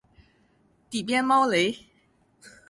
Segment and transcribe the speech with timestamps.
[0.89, 1.77] 底边猫雷！